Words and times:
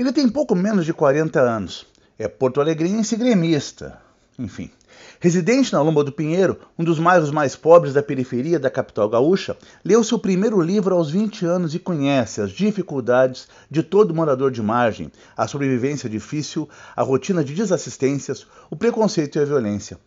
Ele 0.00 0.12
tem 0.14 0.26
pouco 0.30 0.54
menos 0.54 0.86
de 0.86 0.94
40 0.94 1.38
anos. 1.38 1.86
É 2.18 2.26
porto-alegrense 2.26 3.14
e 3.14 3.18
gremista. 3.18 4.00
Enfim. 4.38 4.70
Residente 5.20 5.74
na 5.74 5.82
Lomba 5.82 6.02
do 6.02 6.10
Pinheiro, 6.10 6.58
um 6.78 6.82
dos 6.82 6.98
bairros 6.98 7.30
mais 7.30 7.54
pobres 7.54 7.92
da 7.92 8.02
periferia 8.02 8.58
da 8.58 8.70
capital 8.70 9.10
gaúcha, 9.10 9.58
leu 9.84 10.02
seu 10.02 10.18
primeiro 10.18 10.58
livro 10.62 10.94
aos 10.94 11.10
20 11.10 11.44
anos 11.44 11.74
e 11.74 11.78
conhece 11.78 12.40
as 12.40 12.50
dificuldades 12.50 13.46
de 13.70 13.82
todo 13.82 14.14
morador 14.14 14.50
de 14.50 14.62
margem, 14.62 15.12
a 15.36 15.46
sobrevivência 15.46 16.08
difícil, 16.08 16.66
a 16.96 17.02
rotina 17.02 17.44
de 17.44 17.52
desassistências, 17.52 18.46
o 18.70 18.76
preconceito 18.76 19.36
e 19.36 19.42
a 19.42 19.44
violência. 19.44 19.98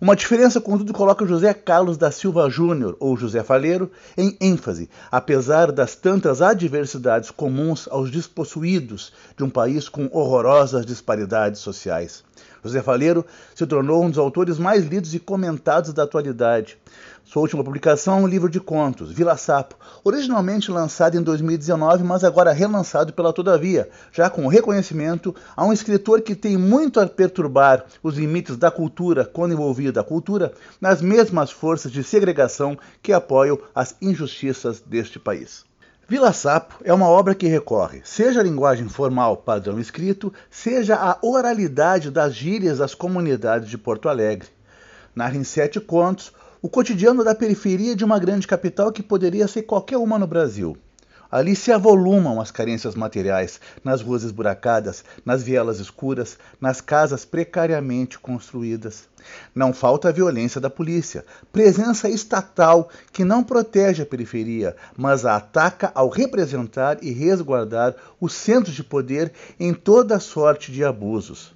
Uma 0.00 0.14
diferença, 0.14 0.60
contudo, 0.60 0.92
coloca 0.92 1.26
José 1.26 1.52
Carlos 1.52 1.96
da 1.96 2.12
Silva 2.12 2.48
Júnior, 2.48 2.96
ou 3.00 3.16
José 3.16 3.42
Faleiro, 3.42 3.90
em 4.16 4.36
ênfase, 4.40 4.88
apesar 5.10 5.72
das 5.72 5.96
tantas 5.96 6.40
adversidades 6.40 7.32
comuns 7.32 7.88
aos 7.90 8.08
despossuídos 8.08 9.12
de 9.36 9.42
um 9.42 9.50
país 9.50 9.88
com 9.88 10.08
horrorosas 10.12 10.86
disparidades 10.86 11.60
sociais. 11.60 12.22
José 12.62 12.82
Faleiro 12.82 13.24
se 13.54 13.66
tornou 13.66 14.04
um 14.04 14.10
dos 14.10 14.18
autores 14.18 14.58
mais 14.58 14.84
lidos 14.84 15.14
e 15.14 15.18
comentados 15.18 15.92
da 15.92 16.02
atualidade. 16.02 16.78
Sua 17.24 17.42
última 17.42 17.62
publicação 17.62 18.18
é 18.18 18.22
um 18.22 18.26
livro 18.26 18.48
de 18.48 18.58
contos, 18.58 19.12
Vila 19.12 19.36
Sapo, 19.36 19.76
originalmente 20.02 20.70
lançado 20.70 21.16
em 21.16 21.22
2019, 21.22 22.02
mas 22.02 22.24
agora 22.24 22.52
relançado 22.52 23.12
pela 23.12 23.34
Todavia, 23.34 23.90
já 24.10 24.30
com 24.30 24.46
reconhecimento 24.46 25.34
a 25.54 25.62
um 25.64 25.72
escritor 25.72 26.22
que 26.22 26.34
tem 26.34 26.56
muito 26.56 26.98
a 26.98 27.06
perturbar 27.06 27.84
os 28.02 28.16
limites 28.16 28.56
da 28.56 28.70
cultura 28.70 29.26
quando 29.26 29.52
envolvido 29.52 30.00
a 30.00 30.04
cultura 30.04 30.54
nas 30.80 31.02
mesmas 31.02 31.50
forças 31.50 31.92
de 31.92 32.02
segregação 32.02 32.78
que 33.02 33.12
apoiam 33.12 33.58
as 33.74 33.94
injustiças 34.00 34.80
deste 34.80 35.18
país. 35.18 35.67
Vila 36.10 36.32
Sapo 36.32 36.76
é 36.84 36.94
uma 36.94 37.06
obra 37.06 37.34
que 37.34 37.46
recorre, 37.46 38.00
seja 38.02 38.40
à 38.40 38.42
linguagem 38.42 38.88
formal 38.88 39.36
padrão 39.36 39.78
escrito, 39.78 40.32
seja 40.50 40.96
à 40.96 41.18
oralidade 41.20 42.10
das 42.10 42.34
gírias 42.34 42.78
das 42.78 42.94
comunidades 42.94 43.68
de 43.68 43.76
Porto 43.76 44.08
Alegre. 44.08 44.48
Narra 45.14 45.36
em 45.36 45.44
sete 45.44 45.78
contos 45.78 46.32
o 46.62 46.68
cotidiano 46.70 47.22
da 47.22 47.34
periferia 47.34 47.94
de 47.94 48.06
uma 48.06 48.18
grande 48.18 48.46
capital 48.46 48.90
que 48.90 49.02
poderia 49.02 49.46
ser 49.46 49.64
qualquer 49.64 49.98
uma 49.98 50.18
no 50.18 50.26
Brasil. 50.26 50.78
Ali 51.30 51.54
se 51.54 51.70
avolumam 51.70 52.40
as 52.40 52.50
carências 52.50 52.94
materiais, 52.94 53.60
nas 53.84 54.00
ruas 54.00 54.22
esburacadas, 54.22 55.04
nas 55.26 55.42
vielas 55.42 55.78
escuras, 55.78 56.38
nas 56.58 56.80
casas 56.80 57.26
precariamente 57.26 58.18
construídas. 58.18 59.06
Não 59.54 59.74
falta 59.74 60.08
a 60.08 60.12
violência 60.12 60.58
da 60.58 60.70
polícia, 60.70 61.26
presença 61.52 62.08
estatal 62.08 62.88
que 63.12 63.26
não 63.26 63.44
protege 63.44 64.02
a 64.02 64.06
periferia, 64.06 64.74
mas 64.96 65.26
a 65.26 65.36
ataca 65.36 65.92
ao 65.94 66.08
representar 66.08 66.96
e 67.02 67.10
resguardar 67.10 67.94
os 68.18 68.32
centros 68.32 68.74
de 68.74 68.82
poder 68.82 69.30
em 69.60 69.74
toda 69.74 70.18
sorte 70.18 70.72
de 70.72 70.82
abusos. 70.82 71.54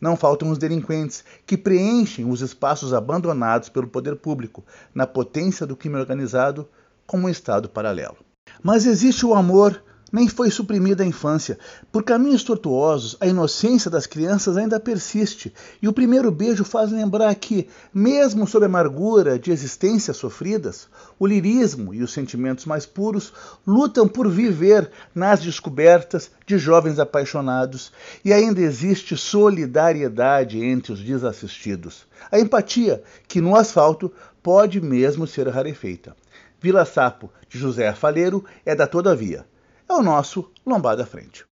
Não 0.00 0.16
faltam 0.16 0.48
os 0.48 0.58
delinquentes 0.58 1.24
que 1.44 1.56
preenchem 1.56 2.30
os 2.30 2.40
espaços 2.40 2.94
abandonados 2.94 3.68
pelo 3.68 3.88
poder 3.88 4.14
público, 4.14 4.64
na 4.94 5.08
potência 5.08 5.66
do 5.66 5.74
crime 5.74 5.96
organizado, 5.96 6.68
como 7.04 7.26
um 7.26 7.28
Estado 7.28 7.68
paralelo. 7.68 8.27
Mas 8.62 8.86
existe 8.86 9.24
o 9.24 9.34
amor, 9.34 9.82
nem 10.10 10.26
foi 10.26 10.50
suprimida 10.50 11.02
a 11.02 11.06
infância. 11.06 11.58
Por 11.92 12.02
caminhos 12.02 12.42
tortuosos, 12.42 13.16
a 13.20 13.26
inocência 13.26 13.90
das 13.90 14.06
crianças 14.06 14.56
ainda 14.56 14.80
persiste, 14.80 15.52
e 15.82 15.88
o 15.88 15.92
primeiro 15.92 16.30
beijo 16.30 16.64
faz 16.64 16.90
lembrar 16.90 17.34
que, 17.34 17.68
mesmo 17.92 18.46
sob 18.46 18.64
a 18.64 18.68
amargura 18.68 19.38
de 19.38 19.50
existências 19.50 20.16
sofridas, 20.16 20.88
o 21.18 21.26
lirismo 21.26 21.92
e 21.92 22.02
os 22.02 22.12
sentimentos 22.12 22.64
mais 22.64 22.86
puros 22.86 23.32
lutam 23.66 24.08
por 24.08 24.28
viver 24.28 24.90
nas 25.14 25.40
descobertas 25.40 26.30
de 26.46 26.58
jovens 26.58 26.98
apaixonados, 26.98 27.92
e 28.24 28.32
ainda 28.32 28.60
existe 28.60 29.16
solidariedade 29.16 30.64
entre 30.64 30.92
os 30.92 31.00
desassistidos. 31.00 32.06
A 32.32 32.40
empatia, 32.40 33.02
que 33.28 33.40
no 33.40 33.54
asfalto 33.54 34.10
pode 34.42 34.80
mesmo 34.80 35.26
ser 35.26 35.46
rarefeita. 35.48 36.16
Vila 36.60 36.84
Sapo, 36.84 37.30
de 37.48 37.58
José 37.58 37.92
Faleiro, 37.94 38.44
é 38.66 38.74
da 38.74 38.86
Todavia. 38.86 39.46
É 39.88 39.92
o 39.92 40.02
nosso 40.02 40.50
Lombada 40.66 41.06
Frente. 41.06 41.46